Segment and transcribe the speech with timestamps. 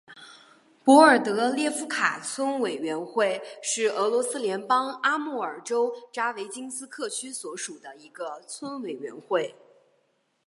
[0.83, 9.53] 博尔德列夫卡村委员会是俄罗斯联邦阿穆尔州扎维京斯克区所属的一个村委员会。